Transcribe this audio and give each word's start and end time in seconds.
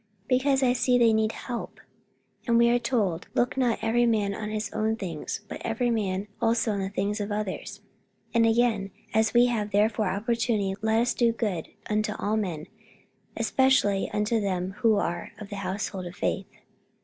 "Because 0.27 0.63
I 0.63 0.73
see 0.73 0.97
that 0.97 1.03
they 1.05 1.13
need 1.13 1.31
help, 1.31 1.79
and 2.47 2.57
we 2.57 2.69
are 2.71 2.79
told, 2.79 3.27
'Look 3.35 3.55
not 3.55 3.77
every 3.83 4.07
man 4.07 4.33
on 4.33 4.49
his 4.49 4.71
own 4.73 4.95
things 4.95 5.41
but 5.47 5.61
every 5.63 5.91
man 5.91 6.27
also 6.41 6.71
on 6.71 6.79
the 6.79 6.89
things 6.89 7.21
of 7.21 7.31
others.' 7.31 7.81
And 8.33 8.43
again, 8.43 8.89
'As 9.13 9.35
we 9.35 9.45
have 9.45 9.69
therefore 9.69 10.07
opportunity, 10.07 10.73
let 10.81 11.01
us 11.01 11.13
do 11.13 11.31
good 11.31 11.67
unto 11.87 12.13
all 12.17 12.35
men, 12.35 12.65
especially 13.37 14.09
unto 14.11 14.41
them 14.41 14.71
who 14.79 14.95
are 14.95 15.33
of 15.37 15.49
the 15.51 15.57
household 15.57 16.07
of 16.07 16.15
faith.' 16.15 16.47